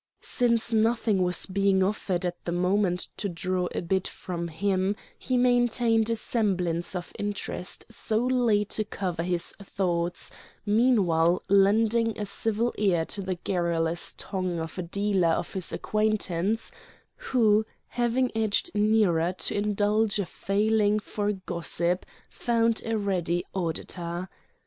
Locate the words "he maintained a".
5.19-6.15